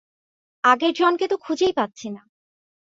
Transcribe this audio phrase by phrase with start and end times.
[0.63, 2.21] আগের জনকে তো খুঁজেই পাচ্ছিনা।